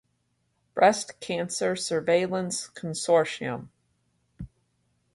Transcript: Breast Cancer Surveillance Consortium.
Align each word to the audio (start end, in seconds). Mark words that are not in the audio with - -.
Breast 0.73 1.19
Cancer 1.19 1.75
Surveillance 1.75 2.71
Consortium. 2.73 3.67